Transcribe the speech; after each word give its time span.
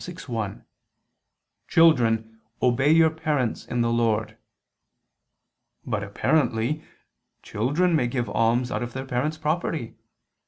6:1): 0.03 0.65
"Children, 1.67 2.41
obey 2.59 2.89
your 2.89 3.11
parents 3.11 3.67
in 3.67 3.81
the 3.81 3.91
Lord." 3.91 4.35
But, 5.85 6.01
apparently, 6.03 6.83
children 7.43 7.95
may 7.95 8.07
give 8.07 8.27
alms 8.27 8.71
out 8.71 8.81
of 8.81 8.93
their 8.93 9.05
parents' 9.05 9.37
property. 9.37 9.93